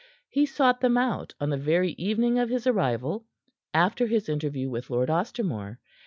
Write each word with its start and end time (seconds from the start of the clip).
He 0.29 0.47
sought 0.47 0.81
them 0.81 0.97
out 0.97 1.35
on 1.39 1.51
the 1.51 1.57
very 1.59 1.91
evening 1.91 2.39
of 2.39 2.49
his 2.49 2.65
arrival 2.65 3.27
after 3.71 4.07
his 4.07 4.27
interview 4.29 4.67
with 4.67 4.89
Lord 4.89 5.11
Ostermore. 5.11 5.77